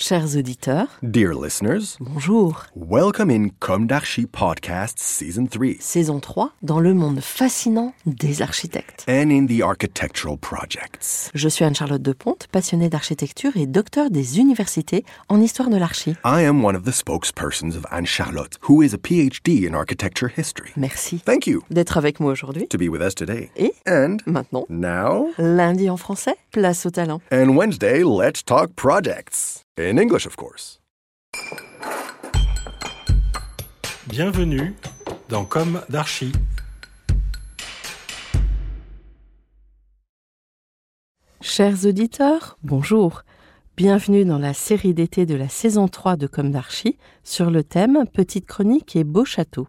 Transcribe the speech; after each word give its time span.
Chers 0.00 0.36
auditeurs, 0.36 0.86
Dear 1.02 1.34
listeners, 1.34 1.96
bonjour. 1.98 2.66
welcome 2.76 3.30
in 3.32 3.48
Comme 3.58 3.88
d'Archi 3.88 4.26
Podcast 4.26 4.96
Season 5.00 5.44
3 5.48 5.78
Saison 5.80 6.20
3 6.20 6.52
dans 6.62 6.78
le 6.78 6.94
monde 6.94 7.18
fascinant 7.20 7.92
des 8.06 8.40
architectes. 8.40 9.04
and 9.08 9.30
in 9.32 9.46
the 9.46 9.60
architectural 9.60 10.36
projects. 10.38 11.32
Je 11.34 11.48
suis 11.48 11.64
Anne-Charlotte 11.64 12.00
Deponte, 12.00 12.46
passionnée 12.52 12.88
d'architecture 12.88 13.56
et 13.56 13.66
docteur 13.66 14.08
des 14.12 14.38
universités 14.38 15.04
en 15.28 15.40
histoire 15.40 15.68
de 15.68 15.76
l'archi. 15.76 16.10
I 16.24 16.44
am 16.44 16.64
one 16.64 16.76
of 16.76 16.84
the 16.84 16.92
spokespersons 16.92 17.74
of 17.76 17.84
Anne 17.90 18.06
Charlotte, 18.06 18.56
who 18.68 18.82
is 18.84 18.94
a 18.94 18.98
PhD 18.98 19.66
in 19.68 19.74
architecture 19.74 20.28
history. 20.30 20.70
Merci 20.76 21.18
Thank 21.26 21.48
you 21.48 21.64
d'être 21.72 21.96
avec 21.98 22.20
moi 22.20 22.30
aujourd'hui. 22.30 22.68
to 22.68 22.78
be 22.78 22.88
with 22.88 23.02
us 23.02 23.16
today. 23.16 23.50
Et 23.56 23.72
And 23.88 24.18
maintenant, 24.26 24.64
now, 24.68 25.32
lundi 25.38 25.90
en 25.90 25.96
français, 25.96 26.36
place 26.52 26.86
au 26.86 26.90
talent. 26.90 27.20
and 27.32 27.56
Wednesday, 27.56 28.04
let's 28.04 28.44
talk 28.44 28.76
projects. 28.76 29.64
In 29.80 29.96
English, 29.96 30.26
of 30.26 30.34
course. 30.34 30.80
Bienvenue 34.08 34.74
dans 35.28 35.44
Comme 35.44 35.82
d'Archi. 35.88 36.32
Chers 41.40 41.86
auditeurs, 41.86 42.58
bonjour. 42.64 43.22
Bienvenue 43.76 44.24
dans 44.24 44.38
la 44.38 44.52
série 44.52 44.94
d'été 44.94 45.26
de 45.26 45.36
la 45.36 45.48
saison 45.48 45.86
3 45.86 46.16
de 46.16 46.26
Comme 46.26 46.50
d'Archi 46.50 46.98
sur 47.22 47.48
le 47.48 47.62
thème 47.62 48.04
Petite 48.12 48.46
chronique 48.46 48.96
et 48.96 49.04
beau 49.04 49.24
château. 49.24 49.68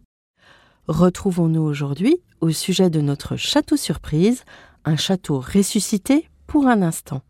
Retrouvons-nous 0.88 1.62
aujourd'hui 1.62 2.20
au 2.40 2.50
sujet 2.50 2.90
de 2.90 3.00
notre 3.00 3.36
château 3.36 3.76
surprise, 3.76 4.42
un 4.84 4.96
château 4.96 5.38
ressuscité 5.38 6.28
pour 6.48 6.66
un 6.66 6.82
instant. 6.82 7.22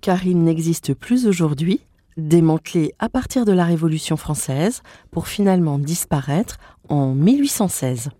Car 0.00 0.26
il 0.26 0.42
n'existe 0.42 0.94
plus 0.94 1.26
aujourd'hui, 1.26 1.82
démantelé 2.16 2.94
à 2.98 3.08
partir 3.08 3.44
de 3.44 3.52
la 3.52 3.64
Révolution 3.64 4.16
française 4.16 4.82
pour 5.10 5.28
finalement 5.28 5.78
disparaître 5.78 6.58
en 6.88 7.14
1816. 7.14 8.10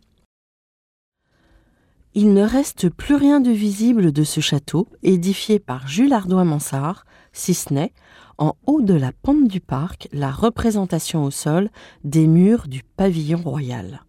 Il 2.17 2.33
ne 2.33 2.43
reste 2.43 2.91
plus 2.91 3.17
rien 3.17 3.41
de 3.41 3.51
visible 3.51 4.13
de 4.13 4.23
ce 4.23 4.41
château, 4.41 4.87
édifié 5.03 5.59
par 5.59 5.89
Jules 5.89 6.13
Ardois-Mansart, 6.13 7.05
si 7.33 7.55
ce 7.55 7.75
n'est, 7.75 7.93
en 8.39 8.55
haut 8.67 8.83
de 8.83 8.95
la 8.95 9.11
pente 9.11 9.49
du 9.49 9.61
parc, 9.61 10.09
la 10.13 10.31
représentation 10.31 11.25
au 11.25 11.33
sol 11.33 11.71
des 12.05 12.29
murs 12.29 12.69
du 12.69 12.83
pavillon 12.97 13.43
royal. 13.43 14.05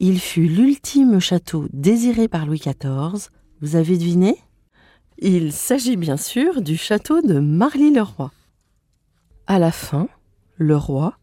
Il 0.00 0.20
fut 0.20 0.46
l'ultime 0.46 1.18
château 1.18 1.66
désiré 1.72 2.28
par 2.28 2.46
Louis 2.46 2.60
XIV. 2.60 3.30
Vous 3.60 3.74
avez 3.74 3.96
deviné? 3.96 4.36
Il 5.18 5.52
s'agit 5.52 5.96
bien 5.96 6.16
sûr 6.16 6.62
du 6.62 6.76
château 6.76 7.20
de 7.22 7.40
Marly-le-Roi. 7.40 8.30
À 9.50 9.58
la 9.58 9.72
fin, 9.72 10.08
le 10.58 10.76
roi, 10.76 11.16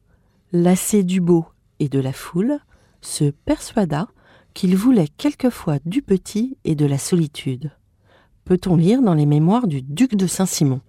lassé 0.51 1.03
du 1.03 1.21
beau 1.21 1.45
et 1.77 1.89
de 1.89 1.99
la 1.99 2.11
foule, 2.11 2.57
se 2.99 3.25
persuada 3.25 4.07
qu'il 4.55 4.75
voulait 4.75 5.09
quelquefois 5.15 5.77
du 5.85 6.01
petit 6.01 6.57
et 6.63 6.73
de 6.73 6.87
la 6.87 6.97
solitude. 6.97 7.71
Peut-on 8.43 8.77
lire 8.77 9.03
dans 9.03 9.13
les 9.13 9.27
mémoires 9.27 9.67
du 9.67 9.83
duc 9.83 10.15
de 10.15 10.25
Saint-Simon. 10.25 10.81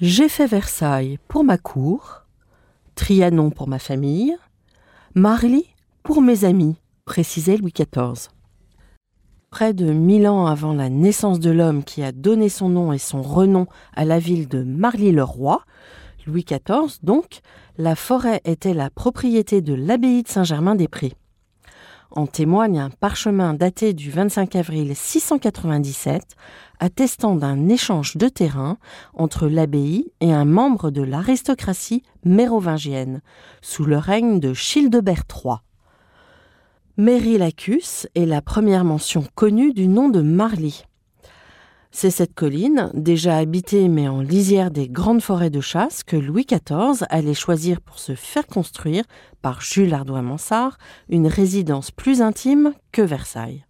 J'ai 0.00 0.28
fait 0.28 0.48
Versailles 0.48 1.20
pour 1.28 1.44
ma 1.44 1.58
cour, 1.58 2.24
Trianon 2.96 3.50
pour 3.50 3.68
ma 3.68 3.78
famille, 3.78 4.36
Marly 5.14 5.66
pour 6.02 6.22
mes 6.22 6.44
amis, 6.44 6.74
précisait 7.04 7.56
Louis 7.56 7.72
XIV. 7.72 8.30
Près 9.50 9.74
de 9.74 9.92
mille 9.92 10.26
ans 10.26 10.46
avant 10.46 10.72
la 10.72 10.88
naissance 10.88 11.38
de 11.38 11.50
l'homme 11.52 11.84
qui 11.84 12.02
a 12.02 12.10
donné 12.10 12.48
son 12.48 12.68
nom 12.68 12.92
et 12.92 12.98
son 12.98 13.22
renom 13.22 13.68
à 13.94 14.04
la 14.04 14.18
ville 14.18 14.48
de 14.48 14.64
Marly-le-Roi, 14.64 15.62
Louis 16.26 16.44
XIV 16.44 16.98
donc, 17.02 17.40
la 17.78 17.96
forêt 17.96 18.40
était 18.44 18.74
la 18.74 18.90
propriété 18.90 19.60
de 19.60 19.74
l'abbaye 19.74 20.22
de 20.22 20.28
Saint-Germain-des-Prés. 20.28 21.14
En 22.14 22.26
témoigne 22.26 22.78
un 22.78 22.90
parchemin 22.90 23.54
daté 23.54 23.94
du 23.94 24.10
25 24.10 24.54
avril 24.56 24.94
697 24.94 26.22
attestant 26.78 27.34
d'un 27.34 27.68
échange 27.68 28.16
de 28.16 28.28
terrain 28.28 28.76
entre 29.14 29.48
l'abbaye 29.48 30.12
et 30.20 30.32
un 30.32 30.44
membre 30.44 30.90
de 30.90 31.00
l'aristocratie 31.00 32.02
mérovingienne 32.24 33.22
sous 33.62 33.84
le 33.84 33.96
règne 33.96 34.40
de 34.40 34.52
Childebert 34.52 35.22
III. 35.28 35.56
Méry-Lacus 36.98 38.06
est 38.14 38.26
la 38.26 38.42
première 38.42 38.84
mention 38.84 39.24
connue 39.34 39.72
du 39.72 39.88
nom 39.88 40.10
de 40.10 40.20
Marly. 40.20 40.84
C'est 41.94 42.10
cette 42.10 42.34
colline, 42.34 42.90
déjà 42.94 43.36
habitée 43.36 43.86
mais 43.88 44.08
en 44.08 44.22
lisière 44.22 44.70
des 44.70 44.88
grandes 44.88 45.20
forêts 45.20 45.50
de 45.50 45.60
chasse, 45.60 46.02
que 46.02 46.16
Louis 46.16 46.46
XIV 46.46 47.04
allait 47.10 47.34
choisir 47.34 47.82
pour 47.82 47.98
se 47.98 48.14
faire 48.14 48.46
construire, 48.46 49.04
par 49.42 49.60
Jules 49.60 49.92
Ardois-Mansart, 49.92 50.78
une 51.10 51.26
résidence 51.26 51.90
plus 51.90 52.22
intime 52.22 52.72
que 52.92 53.02
Versailles. 53.02 53.66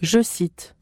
Je 0.00 0.22
cite 0.22 0.76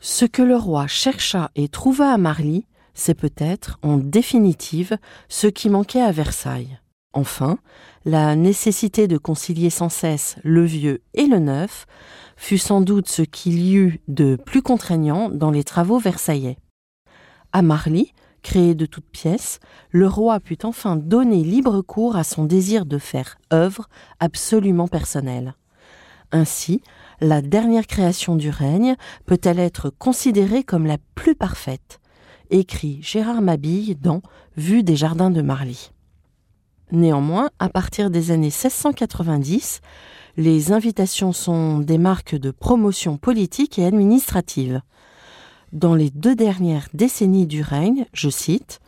Ce 0.00 0.24
que 0.24 0.42
le 0.42 0.56
roi 0.56 0.88
chercha 0.88 1.50
et 1.54 1.68
trouva 1.68 2.12
à 2.12 2.18
Marly, 2.18 2.66
c'est 2.94 3.14
peut-être, 3.14 3.78
en 3.82 3.96
définitive, 3.96 4.98
ce 5.28 5.46
qui 5.46 5.70
manquait 5.70 6.02
à 6.02 6.10
Versailles. 6.10 6.80
Enfin, 7.12 7.58
la 8.04 8.34
nécessité 8.34 9.06
de 9.06 9.18
concilier 9.18 9.70
sans 9.70 9.88
cesse 9.88 10.36
le 10.42 10.64
vieux 10.64 11.00
et 11.14 11.26
le 11.26 11.38
neuf 11.38 11.86
fut 12.38 12.56
sans 12.56 12.80
doute 12.80 13.08
ce 13.08 13.22
qu'il 13.22 13.58
y 13.58 13.74
eut 13.74 14.00
de 14.08 14.36
plus 14.36 14.62
contraignant 14.62 15.28
dans 15.28 15.50
les 15.50 15.64
travaux 15.64 15.98
versaillais. 15.98 16.56
À 17.52 17.62
Marly, 17.62 18.14
créé 18.42 18.74
de 18.74 18.86
toutes 18.86 19.10
pièces, 19.10 19.58
le 19.90 20.06
roi 20.06 20.38
put 20.40 20.58
enfin 20.62 20.96
donner 20.96 21.42
libre 21.42 21.82
cours 21.82 22.16
à 22.16 22.24
son 22.24 22.44
désir 22.44 22.86
de 22.86 22.98
faire 22.98 23.38
œuvre 23.52 23.88
absolument 24.20 24.88
personnelle. 24.88 25.54
Ainsi, 26.30 26.80
la 27.20 27.42
dernière 27.42 27.86
création 27.86 28.36
du 28.36 28.50
règne 28.50 28.94
peut-elle 29.26 29.58
être 29.58 29.90
considérée 29.90 30.62
comme 30.62 30.86
la 30.86 30.98
plus 31.16 31.34
parfaite, 31.34 32.00
écrit 32.50 33.00
Gérard 33.02 33.42
Mabille 33.42 33.96
dans 33.96 34.22
Vue 34.56 34.84
des 34.84 34.96
jardins 34.96 35.30
de 35.30 35.42
Marly. 35.42 35.90
Néanmoins, 36.92 37.50
à 37.58 37.68
partir 37.68 38.10
des 38.10 38.30
années 38.30 38.46
1690, 38.46 39.80
les 40.38 40.70
invitations 40.70 41.32
sont 41.32 41.80
des 41.80 41.98
marques 41.98 42.36
de 42.36 42.52
promotion 42.52 43.16
politique 43.16 43.76
et 43.76 43.84
administrative. 43.84 44.82
Dans 45.72 45.96
les 45.96 46.10
deux 46.10 46.36
dernières 46.36 46.86
décennies 46.94 47.48
du 47.48 47.60
règne, 47.60 48.06
je 48.12 48.30
cite, 48.30 48.78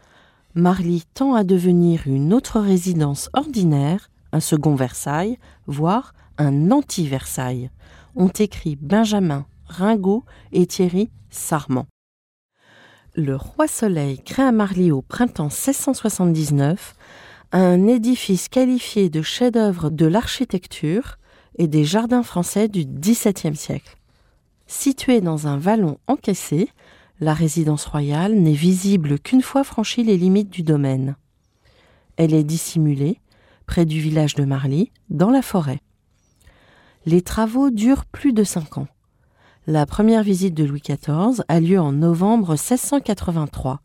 Marly 0.54 1.02
tend 1.12 1.34
à 1.34 1.42
devenir 1.42 2.02
une 2.06 2.32
autre 2.32 2.60
résidence 2.60 3.30
ordinaire, 3.32 4.10
un 4.30 4.38
second 4.38 4.76
Versailles, 4.76 5.38
voire 5.66 6.14
un 6.38 6.70
anti-Versailles, 6.70 7.70
ont 8.14 8.28
écrit 8.28 8.76
Benjamin 8.76 9.44
Ringot 9.66 10.24
et 10.52 10.66
Thierry 10.66 11.10
Sarment. 11.30 11.86
Le 13.16 13.34
roi 13.34 13.66
Soleil 13.66 14.22
crée 14.22 14.44
à 14.44 14.52
Marly 14.52 14.92
au 14.92 15.02
printemps 15.02 15.46
1679 15.46 16.94
un 17.50 17.88
édifice 17.88 18.48
qualifié 18.48 19.10
de 19.10 19.20
chef-d'œuvre 19.20 19.90
de 19.90 20.06
l'architecture 20.06 21.16
et 21.56 21.68
des 21.68 21.84
jardins 21.84 22.22
français 22.22 22.68
du 22.68 22.84
XVIIe 22.84 23.56
siècle. 23.56 23.96
Situé 24.66 25.20
dans 25.20 25.46
un 25.46 25.56
vallon 25.56 25.98
encaissé, 26.06 26.68
la 27.20 27.34
résidence 27.34 27.84
royale 27.84 28.34
n'est 28.34 28.52
visible 28.52 29.18
qu'une 29.18 29.42
fois 29.42 29.64
franchi 29.64 30.04
les 30.04 30.16
limites 30.16 30.50
du 30.50 30.62
domaine. 30.62 31.16
Elle 32.16 32.34
est 32.34 32.44
dissimulée, 32.44 33.20
près 33.66 33.84
du 33.84 34.00
village 34.00 34.34
de 34.34 34.44
Marly, 34.44 34.90
dans 35.10 35.30
la 35.30 35.42
forêt. 35.42 35.80
Les 37.06 37.22
travaux 37.22 37.70
durent 37.70 38.04
plus 38.04 38.32
de 38.32 38.44
cinq 38.44 38.78
ans. 38.78 38.88
La 39.66 39.86
première 39.86 40.22
visite 40.22 40.54
de 40.54 40.64
Louis 40.64 40.82
XIV 40.82 41.42
a 41.48 41.60
lieu 41.60 41.78
en 41.78 41.92
novembre 41.92 42.50
1683, 42.50 43.80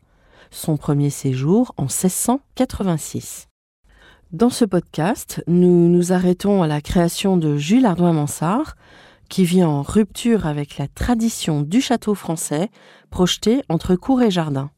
son 0.50 0.76
premier 0.76 1.10
séjour 1.10 1.74
en 1.76 1.84
1686. 1.84 3.48
Dans 4.32 4.50
ce 4.50 4.64
podcast, 4.64 5.44
nous 5.46 5.88
nous 5.88 6.12
arrêtons 6.12 6.60
à 6.60 6.66
la 6.66 6.80
création 6.80 7.36
de 7.36 7.56
Jules 7.56 7.86
Ardois-Mansart, 7.86 8.74
qui 9.28 9.44
vient 9.44 9.68
en 9.68 9.82
rupture 9.82 10.46
avec 10.46 10.78
la 10.78 10.88
tradition 10.88 11.62
du 11.62 11.80
château 11.80 12.16
français 12.16 12.70
projeté 13.10 13.62
entre 13.68 13.94
cour 13.94 14.22
et 14.22 14.32
jardin. 14.32 14.72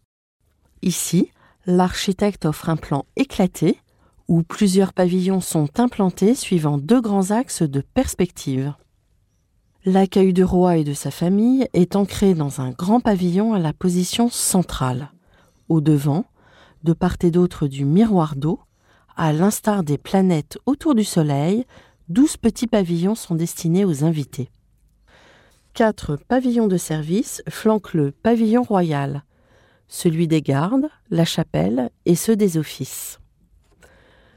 Ici, 0.82 1.30
l'architecte 1.64 2.44
offre 2.44 2.68
un 2.68 2.76
plan 2.76 3.06
éclaté 3.16 3.80
où 4.28 4.42
plusieurs 4.42 4.92
pavillons 4.92 5.40
sont 5.40 5.80
implantés 5.80 6.34
suivant 6.34 6.76
deux 6.76 7.00
grands 7.00 7.30
axes 7.30 7.62
de 7.62 7.80
perspective. 7.80 8.74
L'accueil 9.86 10.34
du 10.34 10.44
roi 10.44 10.76
et 10.76 10.84
de 10.84 10.92
sa 10.92 11.10
famille 11.10 11.66
est 11.72 11.96
ancré 11.96 12.34
dans 12.34 12.60
un 12.60 12.72
grand 12.72 13.00
pavillon 13.00 13.54
à 13.54 13.58
la 13.58 13.72
position 13.72 14.28
centrale. 14.28 15.10
Au 15.70 15.80
devant, 15.80 16.26
de 16.84 16.92
part 16.92 17.16
et 17.22 17.30
d'autre 17.30 17.66
du 17.66 17.86
miroir 17.86 18.36
d'eau, 18.36 18.60
à 19.18 19.32
l'instar 19.32 19.82
des 19.82 19.98
planètes 19.98 20.58
autour 20.64 20.94
du 20.94 21.02
Soleil, 21.02 21.66
douze 22.08 22.36
petits 22.36 22.68
pavillons 22.68 23.16
sont 23.16 23.34
destinés 23.34 23.84
aux 23.84 24.04
invités. 24.04 24.48
Quatre 25.74 26.16
pavillons 26.16 26.68
de 26.68 26.76
service 26.76 27.42
flanquent 27.48 27.94
le 27.94 28.12
pavillon 28.12 28.62
royal, 28.62 29.24
celui 29.88 30.28
des 30.28 30.40
gardes, 30.40 30.88
la 31.10 31.24
chapelle 31.24 31.90
et 32.06 32.14
ceux 32.14 32.36
des 32.36 32.58
offices. 32.58 33.18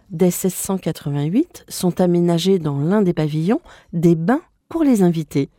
Dès 0.09 0.25
1688 0.25 1.65
sont 1.69 2.01
aménagés 2.01 2.57
dans 2.57 2.79
l'un 2.79 3.03
des 3.03 3.13
pavillons 3.13 3.61
des 3.93 4.15
bains 4.15 4.41
pour 4.67 4.83
les 4.83 5.03
invités. 5.03 5.49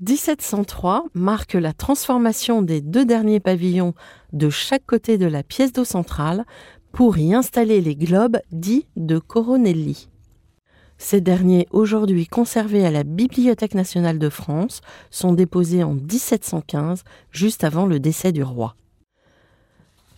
1703 0.00 1.04
marque 1.14 1.54
la 1.54 1.72
transformation 1.72 2.62
des 2.62 2.80
deux 2.80 3.04
derniers 3.04 3.40
pavillons 3.40 3.94
de 4.32 4.50
chaque 4.50 4.86
côté 4.86 5.18
de 5.18 5.26
la 5.26 5.42
pièce 5.42 5.72
d'eau 5.72 5.84
centrale 5.84 6.44
pour 6.94 7.18
y 7.18 7.34
installer 7.34 7.80
les 7.80 7.96
globes 7.96 8.38
dits 8.52 8.86
de 8.94 9.18
Coronelli. 9.18 10.08
Ces 10.96 11.20
derniers, 11.20 11.66
aujourd'hui 11.72 12.28
conservés 12.28 12.86
à 12.86 12.92
la 12.92 13.02
Bibliothèque 13.02 13.74
nationale 13.74 14.20
de 14.20 14.28
France, 14.28 14.80
sont 15.10 15.32
déposés 15.32 15.82
en 15.82 15.94
1715, 15.94 17.02
juste 17.32 17.64
avant 17.64 17.86
le 17.86 17.98
décès 17.98 18.30
du 18.30 18.44
roi. 18.44 18.76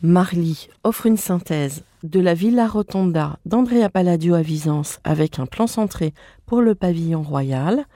Marly 0.03 0.69
offre 0.85 1.07
une 1.07 1.17
synthèse 1.17 1.83
de 2.03 2.21
la 2.21 2.35
Villa 2.35 2.69
Rotonda 2.69 3.39
d'Andrea 3.47 3.89
Palladio 3.89 4.35
à 4.35 4.43
Visence 4.43 4.99
avec 5.03 5.39
un 5.39 5.47
plan 5.47 5.67
centré 5.67 6.13
pour 6.45 6.61
le 6.61 6.75
pavillon 6.75 7.23
royal 7.23 7.87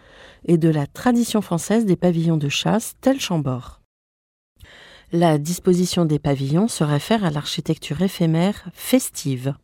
et 0.46 0.56
de 0.56 0.70
la 0.70 0.86
tradition 0.86 1.42
française 1.42 1.84
des 1.84 1.96
pavillons 1.96 2.38
de 2.38 2.48
chasse 2.48 2.94
tel 3.02 3.20
Chambord. 3.20 3.79
La 5.12 5.38
disposition 5.38 6.04
des 6.04 6.20
pavillons 6.20 6.68
se 6.68 6.84
réfère 6.84 7.24
à 7.24 7.30
l'architecture 7.30 8.00
éphémère 8.00 8.68
festive. 8.72 9.54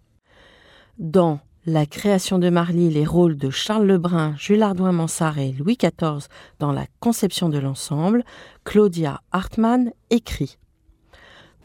Dans 0.99 1.39
la 1.67 1.87
création 1.87 2.41
de 2.41 2.51
Marly, 2.51 2.91
les 2.91 3.07
rôles 3.07 3.37
de 3.37 3.51
Charles 3.51 3.87
Lebrun, 3.87 4.35
Jules 4.37 4.65
Ardouin-Mansart 4.65 5.39
et 5.39 5.53
Louis 5.53 5.79
XIV 5.81 6.27
dans 6.59 6.73
la 6.73 6.87
conception 6.99 7.49
de 7.49 7.59
l'ensemble, 7.59 8.25
Claudia 8.65 9.21
Hartmann 9.31 9.93
écrit 10.11 10.59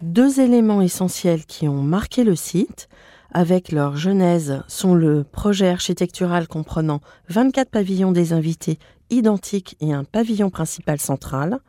deux 0.03 0.39
éléments 0.39 0.83
essentiels 0.83 1.45
qui 1.45 1.67
ont 1.67 1.81
marqué 1.81 2.23
le 2.23 2.35
site, 2.35 2.87
avec 3.31 3.71
leur 3.71 3.95
genèse, 3.95 4.61
sont 4.67 4.93
le 4.93 5.23
projet 5.23 5.69
architectural 5.69 6.47
comprenant 6.47 7.01
24 7.29 7.71
pavillons 7.71 8.11
des 8.11 8.33
invités 8.33 8.77
identiques 9.09 9.75
et 9.79 9.91
un 9.91 10.03
pavillon 10.03 10.51
principal 10.51 10.99
central, 10.99 11.61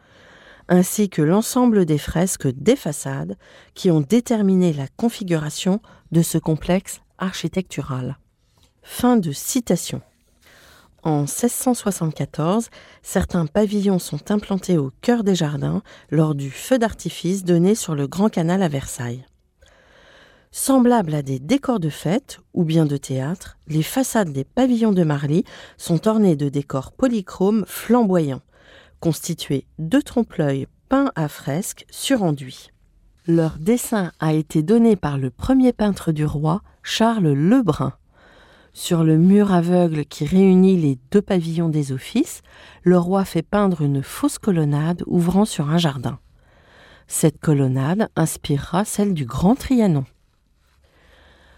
ainsi 0.68 1.08
que 1.08 1.22
l'ensemble 1.22 1.84
des 1.84 1.98
fresques 1.98 2.48
des 2.48 2.76
façades 2.76 3.36
qui 3.74 3.90
ont 3.90 4.00
déterminé 4.00 4.72
la 4.72 4.86
configuration 4.96 5.80
de 6.10 6.22
ce 6.22 6.38
complexe 6.38 7.00
architectural. 7.18 8.18
Fin 8.82 9.16
de 9.16 9.32
citation. 9.32 10.02
En 11.04 11.22
1674, 11.22 12.68
certains 13.02 13.46
pavillons 13.46 13.98
sont 13.98 14.30
implantés 14.30 14.78
au 14.78 14.92
cœur 15.00 15.24
des 15.24 15.34
jardins 15.34 15.82
lors 16.10 16.34
du 16.34 16.50
feu 16.50 16.78
d'artifice 16.78 17.42
donné 17.42 17.74
sur 17.74 17.96
le 17.96 18.06
Grand 18.06 18.28
Canal 18.28 18.62
à 18.62 18.68
Versailles. 18.68 19.26
Semblables 20.52 21.14
à 21.14 21.22
des 21.22 21.38
décors 21.38 21.80
de 21.80 21.88
fête 21.88 22.38
ou 22.52 22.62
bien 22.64 22.84
de 22.84 22.98
théâtre, 22.98 23.56
les 23.66 23.82
façades 23.82 24.32
des 24.32 24.44
pavillons 24.44 24.92
de 24.92 25.02
Marly 25.02 25.44
sont 25.76 26.06
ornées 26.06 26.36
de 26.36 26.48
décors 26.48 26.92
polychromes 26.92 27.64
flamboyants, 27.66 28.42
constitués 29.02 29.66
de 29.80 30.00
trompe-l'œil 30.00 30.68
peints 30.88 31.10
à 31.16 31.26
fresque 31.26 31.84
sur 31.90 32.22
enduit. 32.22 32.70
Leur 33.26 33.58
dessin 33.58 34.12
a 34.20 34.32
été 34.32 34.62
donné 34.62 34.94
par 34.94 35.18
le 35.18 35.30
premier 35.30 35.72
peintre 35.72 36.12
du 36.12 36.24
roi, 36.24 36.62
Charles 36.84 37.32
Lebrun. 37.32 37.94
Sur 38.72 39.02
le 39.02 39.18
mur 39.18 39.52
aveugle 39.52 40.04
qui 40.04 40.24
réunit 40.24 40.76
les 40.76 41.00
deux 41.10 41.20
pavillons 41.20 41.68
des 41.68 41.90
offices, 41.90 42.42
le 42.84 42.96
roi 42.96 43.24
fait 43.24 43.42
peindre 43.42 43.82
une 43.82 44.04
fausse 44.04 44.38
colonnade 44.38 45.02
ouvrant 45.06 45.46
sur 45.46 45.68
un 45.68 45.78
jardin. 45.78 46.20
Cette 47.08 47.40
colonnade 47.40 48.08
inspirera 48.14 48.84
celle 48.84 49.14
du 49.14 49.24
Grand 49.24 49.56
Trianon. 49.56 50.04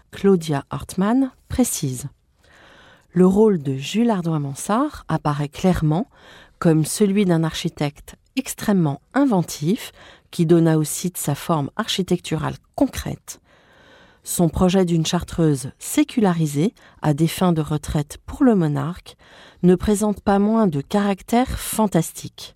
Claudia 0.09 0.65
Hartmann 0.71 1.31
précise 1.47 2.07
Le 3.11 3.27
rôle 3.27 3.61
de 3.61 3.75
Jules 3.75 4.09
Ardois-Mansart 4.09 5.05
apparaît 5.07 5.49
clairement 5.49 6.07
comme 6.59 6.85
celui 6.85 7.25
d'un 7.25 7.43
architecte 7.43 8.15
extrêmement 8.35 9.01
inventif 9.13 9.91
qui 10.31 10.45
donna 10.45 10.77
au 10.77 10.83
site 10.83 11.17
sa 11.17 11.35
forme 11.35 11.69
architecturale 11.75 12.55
concrète 12.75 13.39
son 14.25 14.49
projet 14.49 14.85
d'une 14.85 15.05
chartreuse 15.05 15.71
sécularisée 15.77 16.73
à 17.03 17.13
des 17.13 17.27
fins 17.27 17.53
de 17.53 17.61
retraite 17.61 18.17
pour 18.25 18.43
le 18.43 18.55
monarque 18.55 19.15
ne 19.61 19.75
présente 19.75 20.19
pas 20.19 20.39
moins 20.39 20.67
de 20.67 20.81
caractère 20.81 21.47
fantastique. 21.47 22.55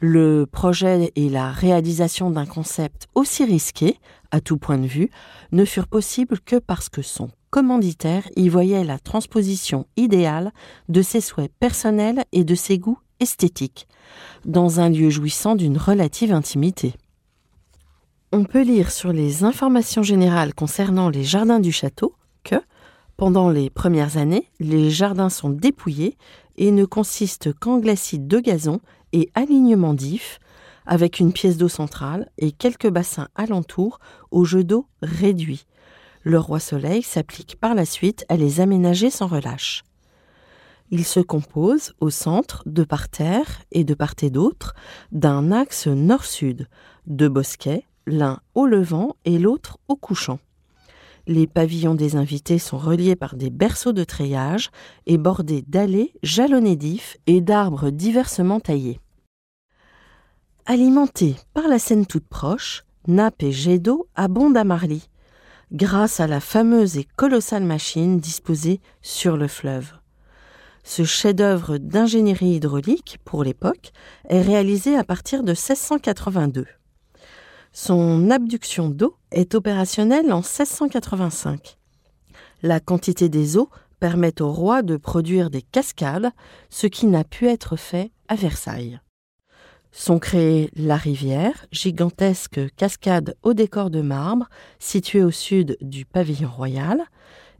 Le 0.00 0.44
projet 0.44 1.12
et 1.14 1.28
la 1.28 1.52
réalisation 1.52 2.30
d'un 2.30 2.46
concept 2.46 3.06
aussi 3.14 3.44
risqué, 3.44 3.96
à 4.32 4.40
tout 4.40 4.58
point 4.58 4.78
de 4.78 4.88
vue, 4.88 5.08
ne 5.52 5.64
furent 5.64 5.86
possibles 5.86 6.40
que 6.40 6.56
parce 6.56 6.88
que 6.88 7.02
son 7.02 7.30
commanditaire 7.52 8.26
y 8.34 8.48
voyait 8.48 8.82
la 8.82 8.98
transposition 8.98 9.86
idéale 9.96 10.52
de 10.88 11.02
ses 11.02 11.20
souhaits 11.20 11.52
personnels 11.60 12.24
et 12.32 12.44
de 12.44 12.54
ses 12.54 12.78
goûts 12.78 12.98
esthétiques, 13.20 13.86
dans 14.46 14.80
un 14.80 14.88
lieu 14.88 15.10
jouissant 15.10 15.54
d'une 15.54 15.76
relative 15.76 16.32
intimité. 16.32 16.94
On 18.32 18.44
peut 18.44 18.62
lire 18.62 18.90
sur 18.90 19.12
les 19.12 19.44
informations 19.44 20.02
générales 20.02 20.54
concernant 20.54 21.10
les 21.10 21.24
jardins 21.24 21.60
du 21.60 21.72
château 21.72 22.14
que, 22.42 22.56
pendant 23.18 23.50
les 23.50 23.68
premières 23.68 24.16
années, 24.16 24.48
les 24.58 24.90
jardins 24.90 25.28
sont 25.28 25.50
dépouillés 25.50 26.16
et 26.56 26.70
ne 26.70 26.86
consistent 26.86 27.52
qu'en 27.52 27.78
glacis 27.78 28.18
de 28.18 28.40
gazon 28.40 28.80
et 29.12 29.28
alignement 29.34 29.92
d'ifs, 29.92 30.40
avec 30.86 31.20
une 31.20 31.34
pièce 31.34 31.58
d'eau 31.58 31.68
centrale 31.68 32.30
et 32.38 32.50
quelques 32.50 32.88
bassins 32.88 33.28
alentours 33.34 34.00
au 34.30 34.46
jeu 34.46 34.64
d'eau 34.64 34.86
réduit. 35.02 35.66
Le 36.24 36.38
roi 36.38 36.60
Soleil 36.60 37.02
s'applique 37.02 37.56
par 37.58 37.74
la 37.74 37.84
suite 37.84 38.24
à 38.28 38.36
les 38.36 38.60
aménager 38.60 39.10
sans 39.10 39.26
relâche. 39.26 39.82
Il 40.90 41.04
se 41.04 41.20
compose 41.20 41.94
au 42.00 42.10
centre, 42.10 42.62
de 42.66 42.84
parterre 42.84 43.62
et 43.72 43.82
de 43.82 43.94
part 43.94 44.14
et 44.22 44.30
d'autre, 44.30 44.74
d'un 45.10 45.50
axe 45.50 45.86
nord-sud, 45.86 46.68
de 47.06 47.28
bosquets, 47.28 47.84
l'un 48.06 48.40
au 48.54 48.66
levant 48.66 49.16
et 49.24 49.38
l'autre 49.38 49.78
au 49.88 49.96
couchant. 49.96 50.38
Les 51.26 51.46
pavillons 51.46 51.94
des 51.94 52.16
invités 52.16 52.58
sont 52.58 52.78
reliés 52.78 53.16
par 53.16 53.36
des 53.36 53.50
berceaux 53.50 53.92
de 53.92 54.04
treillage 54.04 54.70
et 55.06 55.18
bordés 55.18 55.64
d'allées 55.66 56.12
jalonnées 56.22 56.76
d'ifs 56.76 57.16
et 57.26 57.40
d'arbres 57.40 57.90
diversement 57.90 58.60
taillés. 58.60 59.00
Alimentés 60.66 61.36
par 61.54 61.68
la 61.68 61.78
Seine 61.78 62.06
toute 62.06 62.26
proche, 62.26 62.84
nappes 63.06 63.42
et 63.42 63.52
jets 63.52 63.78
d'eau 63.78 64.08
abondent 64.14 64.56
à 64.56 64.64
Marly, 64.64 65.08
grâce 65.72 66.20
à 66.20 66.26
la 66.26 66.40
fameuse 66.40 66.98
et 66.98 67.06
colossale 67.16 67.64
machine 67.64 68.18
disposée 68.18 68.80
sur 69.00 69.36
le 69.36 69.48
fleuve. 69.48 69.92
Ce 70.84 71.04
chef-d'œuvre 71.04 71.78
d'ingénierie 71.78 72.56
hydraulique, 72.56 73.18
pour 73.24 73.44
l'époque, 73.44 73.92
est 74.28 74.42
réalisé 74.42 74.96
à 74.96 75.04
partir 75.04 75.42
de 75.42 75.52
1682. 75.52 76.66
Son 77.72 78.30
abduction 78.30 78.88
d'eau 78.88 79.16
est 79.30 79.54
opérationnelle 79.54 80.32
en 80.32 80.40
1685. 80.40 81.78
La 82.62 82.80
quantité 82.80 83.28
des 83.28 83.56
eaux 83.56 83.70
permet 83.98 84.42
au 84.42 84.52
roi 84.52 84.82
de 84.82 84.96
produire 84.96 85.48
des 85.48 85.62
cascades, 85.62 86.32
ce 86.68 86.86
qui 86.86 87.06
n'a 87.06 87.24
pu 87.24 87.46
être 87.46 87.76
fait 87.76 88.10
à 88.28 88.34
Versailles. 88.34 89.00
Sont 89.92 90.18
créées 90.18 90.70
la 90.74 90.96
rivière, 90.96 91.66
gigantesque 91.70 92.60
cascade 92.76 93.36
au 93.42 93.52
décor 93.52 93.90
de 93.90 94.00
marbre 94.00 94.48
située 94.78 95.22
au 95.22 95.30
sud 95.30 95.76
du 95.80 96.04
pavillon 96.04 96.50
royal, 96.50 97.02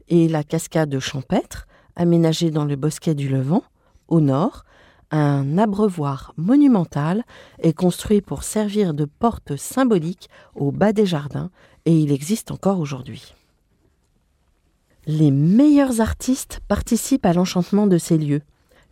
et 0.09 0.27
la 0.27 0.43
cascade 0.43 0.99
champêtre, 0.99 1.67
aménagée 1.95 2.51
dans 2.51 2.65
le 2.65 2.75
bosquet 2.75 3.15
du 3.15 3.29
Levant, 3.29 3.63
au 4.07 4.19
nord, 4.19 4.65
un 5.11 5.59
abreuvoir 5.59 6.33
monumental 6.37 7.23
est 7.59 7.73
construit 7.73 8.21
pour 8.21 8.43
servir 8.43 8.95
de 8.95 9.05
porte 9.05 9.55
symbolique 9.55 10.27
au 10.55 10.71
bas 10.71 10.91
des 10.91 11.05
jardins 11.05 11.51
et 11.85 11.95
il 11.95 12.11
existe 12.11 12.49
encore 12.49 12.79
aujourd'hui. 12.79 13.35
Les 15.05 15.31
meilleurs 15.31 16.01
artistes 16.01 16.61
participent 16.67 17.25
à 17.25 17.33
l'enchantement 17.33 17.87
de 17.87 17.97
ces 17.97 18.17
lieux. 18.17 18.41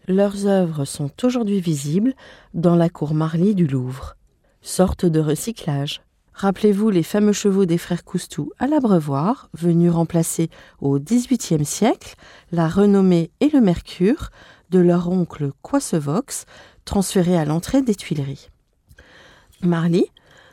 Leurs 0.07 0.47
œuvres 0.47 0.85
sont 0.85 1.11
aujourd'hui 1.23 1.61
visibles 1.61 2.13
dans 2.53 2.75
la 2.75 2.89
cour 2.89 3.13
Marly 3.13 3.53
du 3.53 3.67
Louvre. 3.67 4.15
Sorte 4.61 5.05
de 5.05 5.19
recyclage, 5.19 6.01
Rappelez-vous 6.33 6.89
les 6.89 7.03
fameux 7.03 7.33
chevaux 7.33 7.65
des 7.65 7.77
frères 7.77 8.03
Coustou 8.03 8.51
à 8.57 8.65
l'Abreuvoir, 8.65 9.49
venus 9.53 9.91
remplacer 9.91 10.49
au 10.79 10.97
XVIIIe 10.97 11.65
siècle 11.65 12.15
la 12.51 12.67
renommée 12.67 13.29
et 13.41 13.49
le 13.49 13.61
mercure 13.61 14.29
de 14.71 14.79
leur 14.79 15.09
oncle 15.09 15.51
Coissevox, 15.61 16.45
transféré 16.83 17.37
à 17.37 17.45
l'entrée 17.45 17.83
des 17.83 17.93
Tuileries. 17.93 18.49
Marly, 19.61 20.05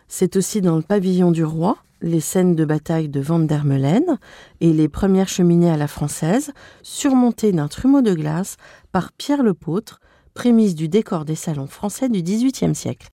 c'est 0.08 0.36
aussi 0.36 0.60
dans 0.60 0.76
le 0.76 0.82
pavillon 0.82 1.30
du 1.30 1.44
roi 1.44 1.78
les 2.00 2.20
scènes 2.20 2.54
de 2.54 2.64
bataille 2.64 3.08
de 3.08 3.20
Vandermeulen 3.20 4.18
et 4.60 4.72
les 4.72 4.88
premières 4.88 5.28
cheminées 5.28 5.70
à 5.70 5.76
la 5.76 5.88
française, 5.88 6.52
surmontées 6.82 7.52
d'un 7.52 7.68
trumeau 7.68 8.02
de 8.02 8.14
glace 8.14 8.56
par 8.92 9.12
Pierre 9.12 9.42
Lepôtre, 9.42 10.00
prémisse 10.34 10.74
du 10.74 10.88
décor 10.88 11.24
des 11.24 11.34
salons 11.34 11.66
français 11.66 12.08
du 12.08 12.22
XVIIIe 12.22 12.74
siècle. 12.74 13.08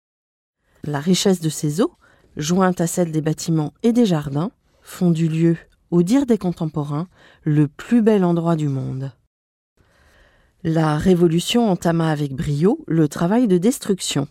La 0.84 1.00
richesse 1.00 1.40
de 1.40 1.50
ces 1.50 1.82
eaux, 1.82 1.94
jointe 2.38 2.82
à 2.82 2.88
celle 2.88 3.12
des 3.12 3.22
bâtiments 3.22 3.74
et 3.82 3.92
des 3.92 4.06
jardins, 4.06 4.52
font 4.82 5.10
du 5.10 5.28
lieu, 5.28 5.58
au 5.90 6.04
dire 6.04 6.26
des 6.26 6.38
contemporains, 6.38 7.08
le 7.44 7.68
plus 7.68 8.02
bel 8.02 8.24
endroit 8.24 8.56
du 8.56 8.68
monde. 8.68 9.12
La 10.64 10.98
Révolution 10.98 11.70
entama 11.70 12.10
avec 12.10 12.34
brio 12.34 12.84
le 12.88 13.08
travail 13.08 13.48
de 13.48 13.58
destruction. 13.58 14.28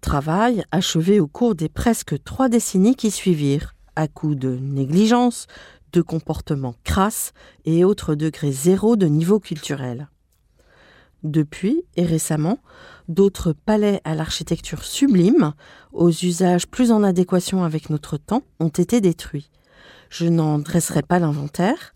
Travail 0.00 0.64
achevé 0.70 1.20
au 1.20 1.26
cours 1.26 1.54
des 1.54 1.68
presque 1.68 2.22
trois 2.22 2.48
décennies 2.48 2.94
qui 2.94 3.10
suivirent, 3.10 3.74
à 3.96 4.08
coups 4.08 4.36
de 4.36 4.56
négligence, 4.56 5.46
de 5.92 6.02
comportements 6.02 6.74
crasses 6.84 7.32
et 7.64 7.84
autres 7.84 8.14
degrés 8.14 8.52
zéro 8.52 8.96
de 8.96 9.06
niveau 9.06 9.40
culturel. 9.40 10.08
Depuis, 11.22 11.82
et 11.96 12.04
récemment, 12.04 12.58
d'autres 13.08 13.52
palais 13.52 14.00
à 14.04 14.14
l'architecture 14.14 14.84
sublime, 14.84 15.54
aux 15.92 16.10
usages 16.10 16.66
plus 16.68 16.92
en 16.92 17.02
adéquation 17.02 17.64
avec 17.64 17.90
notre 17.90 18.16
temps, 18.16 18.42
ont 18.60 18.68
été 18.68 19.00
détruits. 19.00 19.50
Je 20.08 20.26
n'en 20.26 20.58
dresserai 20.58 21.02
pas 21.02 21.18
l'inventaire, 21.18 21.94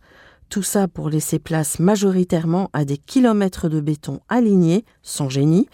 tout 0.49 0.65
ça 0.65 0.89
pour 0.89 1.11
laisser 1.11 1.39
place 1.39 1.79
majoritairement 1.79 2.71
à 2.73 2.85
des 2.85 2.97
kilomètres 2.97 3.69
de 3.69 3.81
béton 3.81 4.21
alignés, 4.29 4.85
sans 5.03 5.29
génie, 5.29 5.69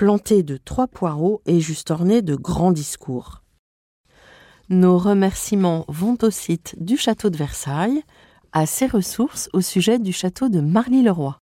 plantés 0.00 0.42
de 0.42 0.56
trois 0.56 0.86
poireaux 0.86 1.42
et 1.44 1.60
juste 1.60 1.90
ornés 1.90 2.22
de 2.22 2.34
grands 2.34 2.72
discours. 2.72 3.42
Nos 4.70 4.96
remerciements 4.96 5.84
vont 5.88 6.16
au 6.22 6.30
site 6.30 6.74
du 6.82 6.96
château 6.96 7.28
de 7.28 7.36
Versailles, 7.36 8.02
à 8.52 8.64
ses 8.64 8.86
ressources 8.86 9.50
au 9.52 9.60
sujet 9.60 9.98
du 9.98 10.14
château 10.14 10.48
de 10.48 10.62
Marly-le-Roi. 10.62 11.36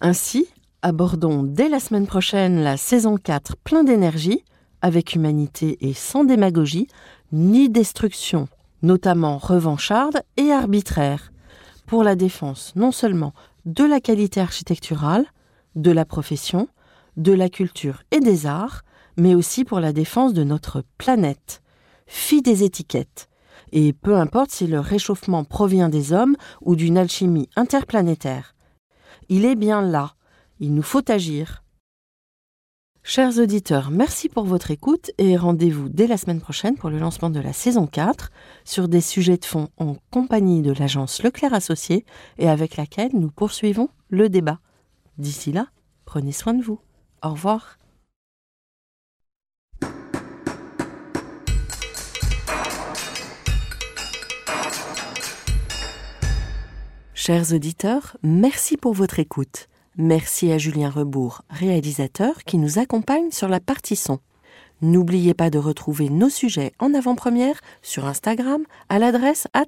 Ainsi, 0.00 0.48
abordons 0.82 1.44
dès 1.44 1.68
la 1.68 1.78
semaine 1.78 2.08
prochaine 2.08 2.64
la 2.64 2.76
saison 2.76 3.16
4 3.16 3.54
plein 3.58 3.84
d'énergie, 3.84 4.42
avec 4.82 5.14
humanité 5.14 5.78
et 5.80 5.94
sans 5.94 6.24
démagogie, 6.24 6.88
ni 7.30 7.68
destruction, 7.68 8.48
notamment 8.82 9.38
revancharde 9.38 10.20
et 10.36 10.50
arbitraire, 10.50 11.30
pour 11.86 12.02
la 12.02 12.16
défense 12.16 12.72
non 12.74 12.90
seulement 12.90 13.34
de 13.66 13.84
la 13.84 14.00
qualité 14.00 14.40
architecturale, 14.40 15.26
de 15.76 15.92
la 15.92 16.04
profession, 16.04 16.66
de 17.18 17.32
la 17.32 17.50
culture 17.50 18.02
et 18.10 18.20
des 18.20 18.46
arts, 18.46 18.82
mais 19.18 19.34
aussi 19.34 19.64
pour 19.64 19.80
la 19.80 19.92
défense 19.92 20.32
de 20.32 20.44
notre 20.44 20.84
planète. 20.96 21.62
Fille 22.06 22.42
des 22.42 22.64
étiquettes. 22.64 23.28
Et 23.72 23.92
peu 23.92 24.16
importe 24.16 24.50
si 24.50 24.66
le 24.66 24.80
réchauffement 24.80 25.44
provient 25.44 25.90
des 25.90 26.14
hommes 26.14 26.36
ou 26.62 26.74
d'une 26.74 26.96
alchimie 26.96 27.50
interplanétaire. 27.56 28.54
Il 29.28 29.44
est 29.44 29.56
bien 29.56 29.82
là, 29.82 30.14
il 30.58 30.74
nous 30.74 30.82
faut 30.82 31.10
agir. 31.10 31.62
Chers 33.02 33.38
auditeurs, 33.38 33.90
merci 33.90 34.28
pour 34.28 34.44
votre 34.44 34.70
écoute 34.70 35.10
et 35.18 35.36
rendez-vous 35.36 35.88
dès 35.88 36.06
la 36.06 36.18
semaine 36.18 36.40
prochaine 36.40 36.76
pour 36.76 36.90
le 36.90 36.98
lancement 36.98 37.30
de 37.30 37.40
la 37.40 37.52
saison 37.52 37.86
4 37.86 38.30
sur 38.64 38.88
des 38.88 39.00
sujets 39.00 39.38
de 39.38 39.44
fond 39.44 39.68
en 39.78 39.96
compagnie 40.10 40.62
de 40.62 40.72
l'agence 40.72 41.22
Leclerc 41.22 41.54
Associé 41.54 42.04
et 42.38 42.48
avec 42.48 42.76
laquelle 42.76 43.10
nous 43.14 43.30
poursuivons 43.30 43.88
le 44.08 44.28
débat. 44.28 44.60
D'ici 45.16 45.52
là, 45.52 45.68
prenez 46.04 46.32
soin 46.32 46.54
de 46.54 46.62
vous. 46.62 46.80
Au 47.22 47.30
revoir. 47.30 47.78
Chers 57.14 57.52
auditeurs, 57.52 58.16
merci 58.22 58.76
pour 58.76 58.94
votre 58.94 59.18
écoute. 59.18 59.68
Merci 59.96 60.52
à 60.52 60.58
Julien 60.58 60.88
Rebourg, 60.88 61.42
réalisateur, 61.50 62.44
qui 62.44 62.56
nous 62.56 62.78
accompagne 62.78 63.32
sur 63.32 63.48
la 63.48 63.60
partie 63.60 63.96
son. 63.96 64.20
N'oubliez 64.80 65.34
pas 65.34 65.50
de 65.50 65.58
retrouver 65.58 66.08
nos 66.08 66.30
sujets 66.30 66.72
en 66.78 66.94
avant-première 66.94 67.60
sur 67.82 68.06
Instagram 68.06 68.62
à 68.88 69.00
l'adresse 69.00 69.48
at. 69.52 69.66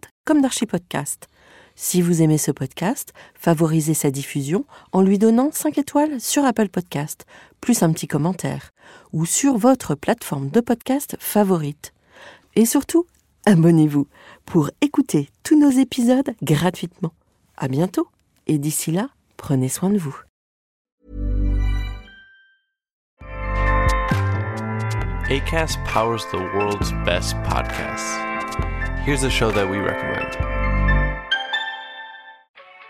Si 1.83 2.03
vous 2.03 2.21
aimez 2.21 2.37
ce 2.37 2.51
podcast, 2.51 3.15
favorisez 3.35 3.95
sa 3.95 4.11
diffusion 4.11 4.67
en 4.93 5.01
lui 5.01 5.17
donnant 5.17 5.49
5 5.51 5.79
étoiles 5.79 6.21
sur 6.21 6.45
Apple 6.45 6.69
Podcast, 6.69 7.25
plus 7.63 7.83
un 7.83 7.91
petit 7.91 8.07
commentaire, 8.07 8.73
ou 9.15 9.25
sur 9.25 9.57
votre 9.57 9.95
plateforme 9.95 10.51
de 10.51 10.61
podcast 10.61 11.17
favorite. 11.19 11.95
Et 12.55 12.67
surtout, 12.67 13.07
abonnez-vous 13.47 14.07
pour 14.45 14.71
écouter 14.83 15.31
tous 15.43 15.59
nos 15.59 15.71
épisodes 15.71 16.31
gratuitement. 16.43 17.15
À 17.57 17.67
bientôt, 17.67 18.09
et 18.47 18.59
d'ici 18.59 18.93
là, 18.93 19.09
prenez 19.39 19.71
soin 19.71 19.89
de 19.89 19.97
vous. 19.97 20.17
ACAST 25.31 25.79
powers 25.87 26.27
the 26.31 26.41
world's 26.55 26.93
best 27.07 27.37
podcasts. 27.43 28.19
Here's 29.07 29.25
a 29.25 29.31
show 29.31 29.51
that 29.51 29.67
we 29.67 29.79
recommend. 29.79 30.50